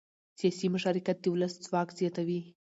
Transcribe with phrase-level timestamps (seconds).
[0.39, 2.41] سیاسي مشارکت د ولس ځواک زیاتوي